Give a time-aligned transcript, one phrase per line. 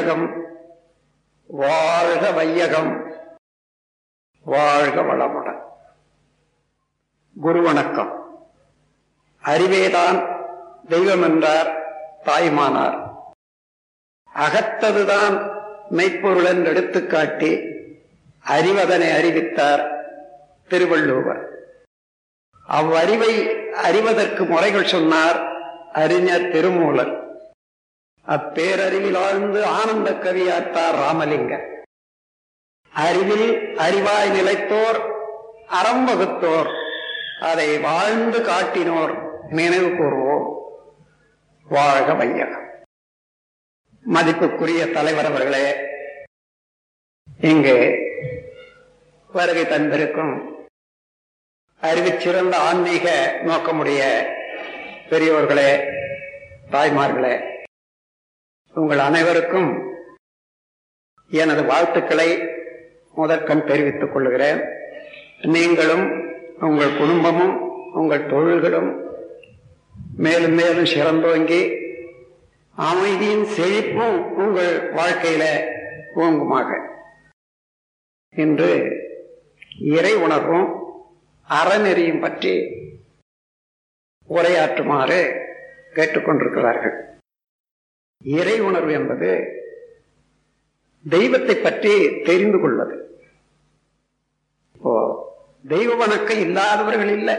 [0.00, 0.44] வையகம்.
[1.46, 3.12] வாழ்க வையகம்.
[4.44, 5.60] வாழ்க வளமுடன்
[7.40, 8.12] குரு வணக்கம்
[9.42, 10.18] அறிவேதான்
[10.88, 11.68] தெய்வம் என்றார்
[12.24, 13.14] தாய்மானார்.
[14.34, 15.52] அகத்ததுதான்
[15.90, 17.52] மெய்ப்பொருள் என்று எடுத்துக்காட்டி
[18.40, 19.84] அறிவதனை அறிவித்தார்
[20.68, 21.48] திருவள்ளுவர்.
[22.66, 25.42] அவ்வறிவை அறிவதற்கு முறைகள் சொன்னார்
[25.92, 27.29] அறிஞர் திருமூலர்.
[28.30, 31.54] அப்பேரறிவில் ஆழ்ந்து ஆனந்த கவியாத்தார் ராமலிங்க.
[32.92, 35.00] அறிவில் அறிவாய் நிலைத்தோர்
[35.68, 36.70] அறம் வகுத்தோர்
[37.40, 39.12] அதை வாழ்ந்து காட்டினோர்
[39.50, 40.46] நினைவு கூறுவோம்
[41.66, 42.66] வாழ்க வையகம்.
[44.04, 45.66] மதிப்புக்குரிய தலைவர் அவர்களே
[47.40, 47.76] இங்கு
[49.30, 50.34] வருகை தந்திருக்கும்
[51.82, 53.06] அறிவிச்சிறந்த ஆன்மீக
[53.44, 54.00] நோக்கமுடைய
[55.10, 55.70] பெரியோர்களே
[56.70, 57.34] தாய்மார்களே
[58.74, 59.94] உங்கள் அனைவருக்கும்
[61.30, 62.42] எனது வாழ்த்துக்களை
[63.14, 64.60] முதற்கண் தெரிவித்துக் கொள்கிறேன்.
[65.42, 69.04] நீங்களும் உங்கள் குடும்பமும் உங்கள் தொழில்களும்
[70.16, 71.60] மேலும் மேலும் சிறந்தோங்கி
[72.74, 75.72] அமைதியின் செழிப்பும் உங்கள் வாழ்க்கையில
[76.14, 76.88] ஓங்குமாக.
[78.30, 78.96] இன்று
[79.78, 80.68] இறை உணர்வும்
[81.48, 82.54] அறநெறியும் பற்றி
[84.28, 85.40] உரையாற்றுமாறு
[85.94, 87.09] கேட்டுக்கொண்டிருக்கிறார்கள்.
[88.24, 89.30] இறை உணர்வு என்பது
[91.04, 91.92] தெய்வத்தை பற்றி
[92.28, 92.96] தெரிந்து கொள்வது.
[94.74, 94.94] இப்போ
[95.72, 97.36] தெய்வ வணக்கம் இல்லாதவர்கள் இல்லை.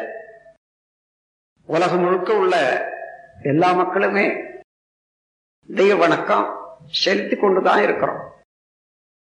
[1.66, 2.56] உலகம் முழுக்க உள்ள
[3.52, 4.26] எல்லா மக்களுமே
[5.70, 6.46] தெய்வ வணக்கம்
[7.04, 8.22] செலுத்தி கொண்டுதான் இருக்கிறோம்.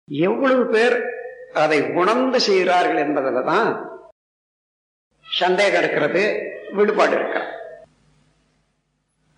[0.07, 0.97] எவ்வளவு பேர்
[1.63, 3.69] அதை உணர்ந்து செய்கிறார்கள் என்பதில் தான்
[5.25, 6.23] சந்தேகம் இருக்கிறது
[6.77, 7.51] விடுபாடு இருக்கிறது.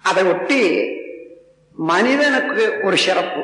[0.03, 0.61] அதை ஒட்டி
[1.77, 3.43] மனிதனுக்கு ஒரு சிறப்பு.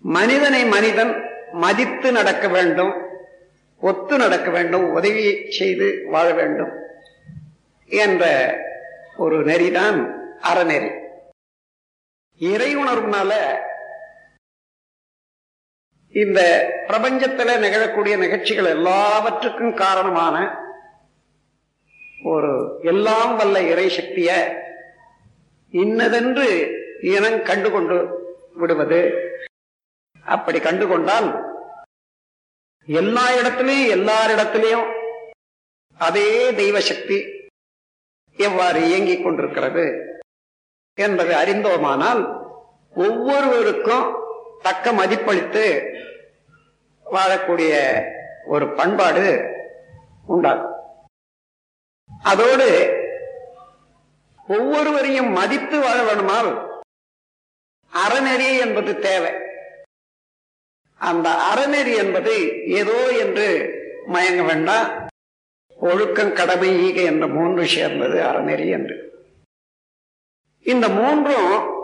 [0.00, 1.22] மனிதனை மனிதன்
[1.52, 2.92] மதித்து நடக்க வேண்டும்
[3.80, 6.72] ஒத்து நடக்க வேண்டும் உதவி செய்து வாழ வேண்டும்
[7.86, 8.24] என்ற
[9.16, 9.98] ஒரு நெறிதான்
[10.42, 11.00] அறநெறி.
[12.38, 13.32] இறை உணர்வுனால
[16.12, 16.40] இந்த
[16.86, 20.56] பிரபஞ்சத்தில் நிகழக்கூடிய நிகழ்ச்சிகள் எல்லாவற்றுக்கும் காரணமான
[22.24, 24.60] ஒரு எல்லாம் வல்ல இறை சக்தியை
[25.80, 26.46] இன்னதென்று
[27.00, 27.96] இனம் கண்டுகொண்டு
[28.54, 29.00] விடுவது.
[30.24, 31.28] அப்படி கண்டுகொண்டால்
[32.86, 34.88] எல்லா இடத்திலையும் எல்லாரிடத்திலையும்
[35.98, 37.18] அதே தெய்வ சக்தி
[38.36, 39.84] எவ்வாறு இயங்கிக் கொண்டிருக்கிறது
[40.98, 42.22] என்பதை அறிந்தோமானால்
[42.94, 44.06] ஒவ்வொருவருக்கும்
[44.62, 45.64] தக்க மதிப்பளித்து
[47.04, 47.72] வாழக்கூடிய
[48.46, 49.26] ஒரு பண்பாடு
[50.26, 50.74] உண்டாகும்.
[52.22, 52.68] அதோடு
[54.48, 56.80] ஒவ்வொருவரையும் மதித்து வாழ வேணுமால்
[57.92, 59.32] அறநெறி என்பது தேவை.
[60.98, 63.46] அந்த அறநெறி என்பது ஏதோ என்று
[64.06, 65.06] மயங்க வேண்டாம்.
[65.76, 68.96] ஒழுக்கம் கடமை ஈக என்ற மூன்று சேர்ந்தது அறநெறி என்று.
[70.62, 71.80] இந்த மூன்றும்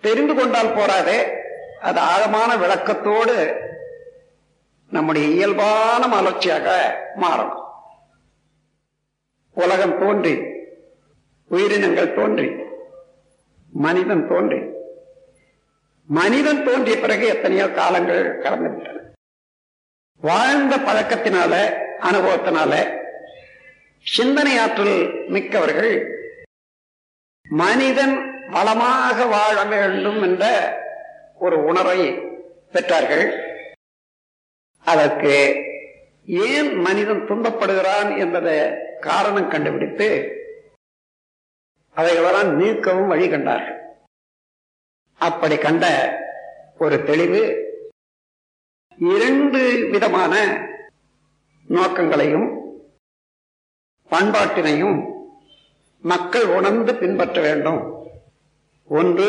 [0.00, 1.36] தெரிந்து கொண்டால் போராதே.
[1.80, 3.66] அது ஆழமான விளக்கத்தோடு
[4.90, 7.62] நம்முடைய இயல்பான மலர்ச்சியாக மாறும்
[9.54, 10.56] உலகம் தோன்றி
[11.48, 12.48] உயிரினங்கள் தோன்றி
[13.84, 14.58] மனிதன் தோன்றி.
[16.08, 19.00] மனிதன் தோன்றிய பிறகு எத்தனையோ காலங்கள் கடந்து விட்டன.
[20.20, 21.52] வாழ்ந்த பழக்கத்தினால
[22.08, 22.72] அனுபவத்தினால
[24.04, 24.96] சிந்தனை ஆற்றல்
[25.28, 25.94] மிக்கவர்கள்
[27.48, 28.16] மனிதன்
[28.50, 30.44] வளமாக வாழ வேண்டும் என்ற
[31.38, 32.00] ஒரு உணர்வை
[32.72, 33.26] பெற்றார்கள்.
[34.84, 35.34] அதற்கு
[36.48, 38.56] ஏன் மனிதன் துன்பப்படுகிறான் என்பதை
[39.00, 40.08] காரணம் கண்டுபிடித்து
[41.98, 43.78] அவைகளெல்லாம் நீக்கவும் வழி கண்டார்கள்.
[45.20, 45.84] அப்படி கண்ட
[46.84, 47.40] ஒரு தெளிவு
[49.14, 49.60] இரண்டு
[49.92, 50.34] விதமான
[51.76, 52.48] நோக்கங்களையும்
[54.10, 54.98] பண்பாட்டினையும்
[56.04, 57.80] மக்கள் உணர்ந்து பின்பற்ற வேண்டும்.
[58.98, 59.28] ஒன்று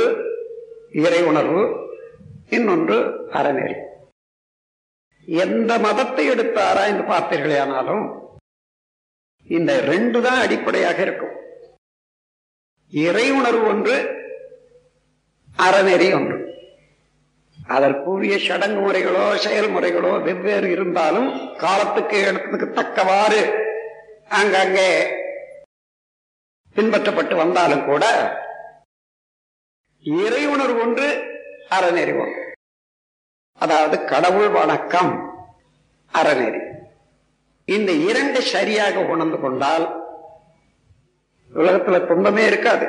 [1.06, 1.64] இறை உணர்வு
[2.58, 2.98] இன்னொன்று
[3.40, 3.78] அறநெறி.
[5.46, 8.06] எந்த மதத்தை எடுத்து ஆராய்ந்து பார்த்தீர்களே ஆனாலும்
[9.58, 11.29] இந்த ரெண்டு தான் அடிப்படையாக இருக்கும்.
[12.94, 13.96] இறை உணர்வு ஒன்று
[15.58, 16.38] அறநெறி ஒன்று.
[17.58, 23.42] அதற்குரிய சடங்கு முறைகளோ செயல்முறைகளோ வெவ்வேறு இருந்தாலும் காலத்துக்கு இடத்துக்கு தக்கவாறு
[24.28, 24.90] அங்கங்கே
[26.76, 28.06] பின்பற்றப்பட்டு வந்தாலும் கூட
[30.02, 31.08] இறை உணர்வு ஒன்று
[31.70, 32.44] அறநெறி ஒன்று.
[33.54, 35.14] அதாவது கடவுள் வணக்கம்
[36.14, 36.62] அறநெறி.
[37.66, 39.99] இந்த இரண்டு சரியாக உணர்ந்து கொண்டால்
[41.54, 42.88] உலகத்துல துன்பமே இருக்காது.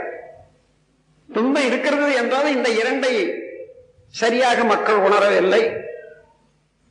[1.32, 3.40] துன்பம் இருக்கிறது என்றால் இந்த இரண்டை
[4.08, 5.80] சரியாக மக்கள் உணரவில்லை.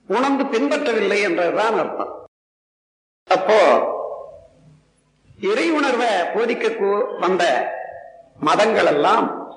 [0.07, 2.25] உணர்ந்து பின்பற்றவில்லை என்றதுதான் அர்த்தம்.
[3.25, 3.87] அப்போ
[5.41, 7.73] இறை உணர்வை போதிக்க கூ- வந்த
[8.39, 9.53] மதங்கள் எல்லாம்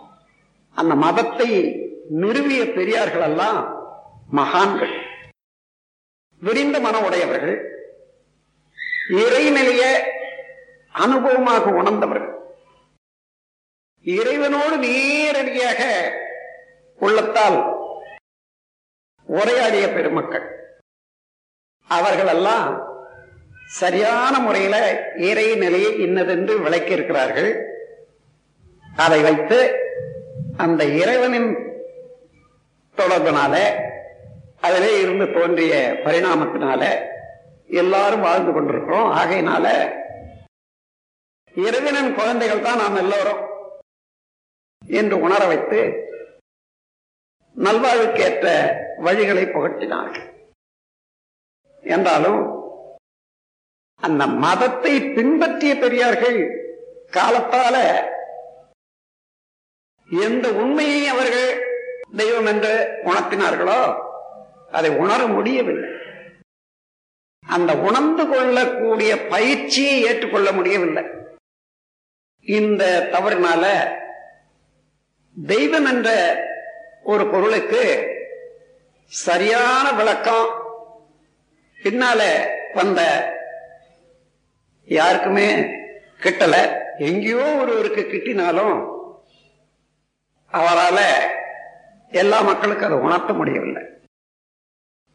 [0.75, 1.77] அந்த மதத்தை
[2.09, 3.87] நிறுவிய பெரியார்கள் எல்லாம்
[4.31, 5.03] மகான்கள்.
[6.41, 7.71] விரிந்த மனம் உடையவர்கள்.
[9.09, 10.11] இறைநிலைய
[10.95, 12.35] அனுபவமாக உணர்ந்தவர்கள்.
[14.05, 15.83] இறைவனோடு நேரடியாக
[16.99, 17.59] உள்ளத்தால்
[19.27, 20.47] உரையாடிய பெருமக்கள்.
[21.89, 22.91] அவர்களெல்லாம்
[23.67, 24.77] சரியான முறையில
[25.17, 27.67] இறை நிலையை இன்னதென்று விளக்கி இருக்கிறார்கள்
[28.97, 29.59] அதை வைத்து
[30.57, 31.51] அந்த இறைவனின்
[32.97, 33.55] தொடர்பினால
[34.61, 35.75] அதிலே இருந்து தோன்றிய
[36.05, 36.83] பரிணாமத்தினால
[37.67, 39.11] எல்லாரும் வாழ்ந்து கொண்டிருக்கிறோம்.
[39.13, 39.67] ஆகையினால
[41.55, 43.43] இறைவனின் குழந்தைகள் தான் நாம் எல்லோரும்
[44.87, 45.81] என்று உணர வைத்து
[47.57, 48.47] நல்வாழ்வுக்கேற்ற
[49.07, 50.27] வழிகளை புகட்டினார்கள்.
[51.83, 52.41] என்றாலும்
[53.97, 56.41] அந்த மதத்தை பின்பற்றிய பெரியார்கள்
[57.17, 57.77] காலத்தால
[60.09, 61.51] எந்த உண்மையை அவர்கள்
[62.17, 62.73] தெய்வம் என்று
[63.05, 63.81] உணர்த்தினார்களோ
[64.71, 65.91] அதை உணர முடியவில்லை.
[67.47, 71.05] அந்த உணர்ந்து கொள்ளக்கூடிய பயிற்சியை ஏற்றுக்கொள்ள முடியவில்லை.
[72.45, 73.65] இந்த தவறினால
[75.47, 76.09] தெய்வம் என்ற
[77.03, 78.07] ஒரு பொருளுக்கு
[79.07, 80.49] சரியான விளக்கம்
[81.83, 82.21] பின்னால
[82.75, 83.01] வந்த
[84.85, 85.55] யாருக்குமே
[86.21, 86.81] கிட்டல.
[86.99, 88.91] எங்கேயோ ஒருவருக்கு கிட்டினாலும்
[90.53, 90.99] அவரால
[92.11, 93.83] எல்லா மக்களுக்கும் அதை உணர்த்த முடியவில்லை.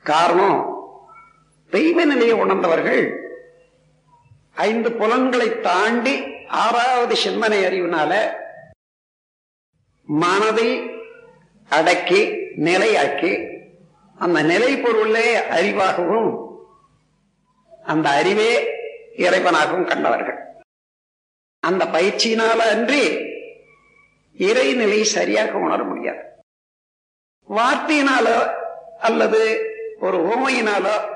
[0.03, 0.75] காரணம்
[1.69, 3.19] தெய்வ நிலையை உணர்ந்தவர்கள்
[4.56, 8.35] ஐந்து புலன்களை தாண்டி ஆறாவது சிந்தனை அறிவினால
[10.03, 10.89] மனதை
[11.69, 12.23] அடக்கி
[12.57, 13.55] நிலையாக்கி
[14.15, 16.45] அந்த நிலை பொருளே அறிவாகவும்
[17.83, 18.63] அந்த அறிவே
[19.15, 20.65] இறைவனாகவும் கண்டவர்கள்.
[21.59, 23.17] அந்த பயிற்சியினால அன்றி
[24.38, 26.19] இறைநிலை சரியாக உணர முடியாது.
[27.50, 28.55] வார்த்தையினாலோ
[29.00, 29.61] அல்லது
[30.00, 31.15] ஒரு ஓமையினாலோ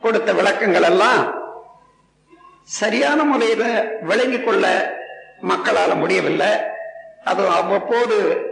[0.00, 1.41] கொடுத்த விளக்கங்கள் எல்லாம்
[2.64, 4.94] சரியான முறையில விளங்கி கொள்ள
[5.40, 6.48] மக்களால் முடியவில்லை.
[7.24, 8.46] அது அவ்வப்போது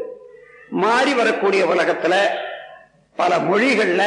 [0.69, 2.15] மாறி வரக்கூடிய உலகத்துல
[3.17, 4.03] பல மொழிகள்ல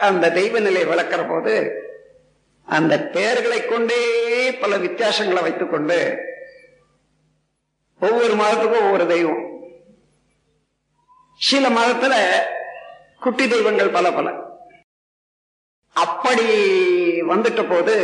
[0.00, 1.82] அந்த தெய்வ நிலை விளக்கிற போது
[2.64, 6.16] அந்த பெயர்களை கொண்டே பல வித்தியாசங்களை வைத்துக் கொண்டு
[8.00, 9.42] ஒவ்வொரு மதத்துக்கும் ஒவ்வொரு தெய்வம்.
[11.36, 12.14] சில மதத்துல
[13.20, 14.30] குட்டி தெய்வங்கள் பல பல.
[15.92, 16.46] அப்படி
[17.22, 17.94] வந்துட்ட போது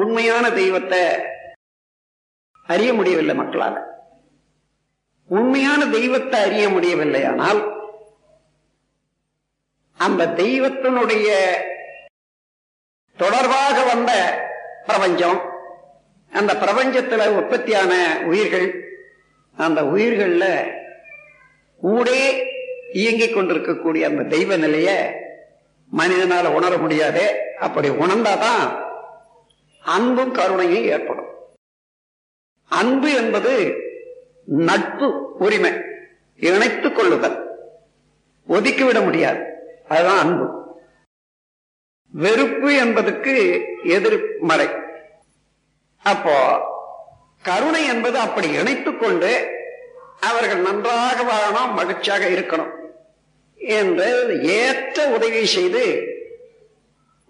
[0.00, 1.02] உண்மையான தெய்வத்தை
[2.66, 3.78] அறிய முடியவில்லை மக்களால்.
[5.28, 7.60] உண்மையான தெய்வத்தை அறிய முடியவில்லை ஆனால்
[9.98, 11.28] அந்த தெய்வத்தினுடைய
[13.16, 14.12] தொடர்பாக வந்த
[14.86, 15.38] பிரபஞ்சம்
[16.30, 17.92] அந்த பிரபஞ்சத்தில் உற்பத்தியான
[18.24, 18.68] உயிர்கள்
[19.56, 20.44] அந்த உயிர்கள்ல
[21.80, 22.22] ஊடே
[22.92, 24.90] இயங்கிக் கொண்டிருக்கக்கூடிய அந்த தெய்வ நிலைய
[25.98, 27.24] மனிதனால உணர முடியாது.
[27.60, 28.85] அப்படி உணர்ந்தாதான்
[29.86, 31.26] அன்பும் கருணையும் ஏற்படும்.
[32.68, 33.74] அன்பு என்பது
[34.46, 35.72] நட்பு உரிமை.
[36.36, 37.46] இணைத்துக் கொள்ளுதல்.
[38.48, 39.44] ஒதுக்கிவிட முடியாது.
[39.88, 40.78] அதுதான் அன்பு.
[42.12, 44.68] வெறுப்பு என்பதற்கு எதிர்மறை.
[46.02, 46.60] அப்போ
[47.42, 49.50] கருணை என்பது அப்படி இணைத்துக் கொண்டு
[50.20, 52.72] அவர்கள் நன்றாக வாழணும் மகிழ்ச்சியாக இருக்கணும்
[53.54, 56.02] என்று ஏற்ற உதவி செய்து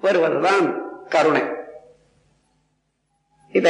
[0.01, 1.56] வருவதுதான் கருணை.
[3.59, 3.69] இத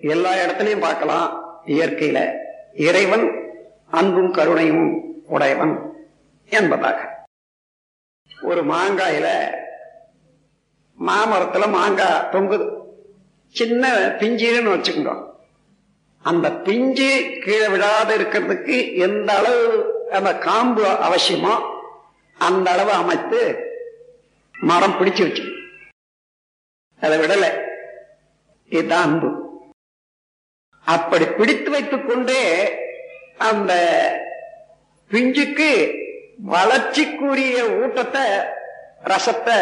[0.00, 1.28] எல்லா இடத்துலையும் பார்க்கலாம்.
[1.66, 2.18] இயற்கையில
[2.74, 3.26] இறைவன்
[3.90, 4.86] அன்பும் கருணையும்
[5.26, 5.74] உடையவன்
[6.48, 6.98] என்பதாக.
[8.42, 9.28] ஒரு மாங்காயில
[11.06, 12.66] மாமரத்துல மாங்காய் தொங்குது.
[13.48, 13.88] சின்ன
[14.20, 15.24] பிஞ்சுன்னு வச்சுக்கோங்க
[16.22, 17.10] அந்த பிஞ்சு
[17.44, 19.60] கீழே விடாத இருக்கிறதுக்கு எந்த அளவு
[20.10, 21.54] அந்த காம்பு அவசியமோ
[22.38, 23.40] அந்த அளவு அமைத்து
[24.60, 25.44] மரம் பிடிச்சு வச்சு
[27.00, 27.50] அதை விடலை.
[28.72, 29.30] இதுதான் அன்பு
[30.86, 32.42] அப்படி பிடித்து வைத்துக் கொண்டே
[33.38, 33.72] அந்த
[35.10, 35.70] பிஞ்சுக்கு
[36.44, 38.24] வளர்ச்சிக்குரிய ஊட்டத்தை
[39.04, 39.58] ரசத்தை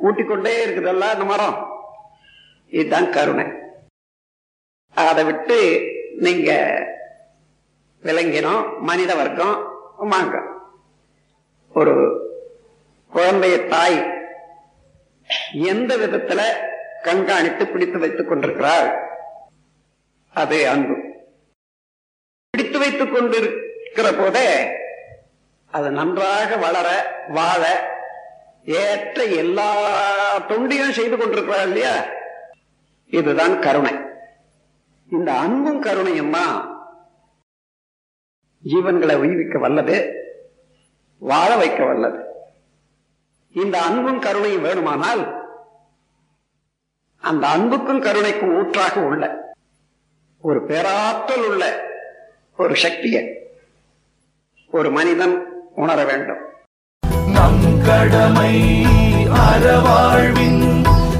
[0.00, 1.56] ஊட்டிக்கொண்டே இருக்குதல்ல அந்த மரம்.
[2.72, 3.46] இதுதான் கருணை.
[4.96, 5.58] அதை விட்டு
[6.18, 6.50] நீங்க
[8.02, 9.56] விளங்கினோம் மனித வர்க்கம்
[10.10, 10.36] மாங்க
[11.74, 11.94] ஒரு
[13.12, 13.98] குழந்தைய தாய்
[15.68, 16.40] எந்த விதத்துல
[17.02, 19.08] கண்காணித்து பிடித்து வைத்துக் கொண்டிருக்கிறார்
[20.34, 20.96] அதே அன்பு.
[22.50, 24.70] பிடித்து வைத்துக் கொண்டிருக்கிற போதே
[25.66, 27.88] அது நன்றாக வளர வாழ
[28.64, 29.68] ஏற்ற எல்லா
[30.40, 32.04] தொண்டியும் செய்து கொண்டிருக்கிறார் இல்லையா?
[33.06, 33.94] இதுதான் கருணை.
[35.10, 36.68] இந்த அன்பும் கருணையும்மா
[38.64, 40.14] ஜீவன்களை உயிர்விக்க வல்லது
[41.18, 42.24] வாழ வைக்க வல்லது.
[43.52, 45.39] இந்த அன்பும் கருணையும் வேணுமானால்
[47.20, 49.24] அந்த அன்புக்கும் கருணைக்கும் ஊற்றாக உள்ள
[50.40, 51.64] ஒரு பேராற்றல் உள்ள
[52.56, 53.24] ஒரு சக்தியை
[54.70, 55.36] ஒரு மனிதன்
[55.74, 56.42] உணர வேண்டும்.
[57.32, 58.54] நம் கடமை
[59.44, 60.62] அறவாழ்வின்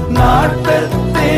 [0.09, 1.31] நாட்டத்தே